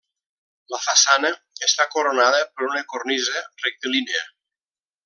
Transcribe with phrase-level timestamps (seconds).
[0.75, 1.31] La façana
[1.67, 4.27] està coronada per una cornisa rectilínia.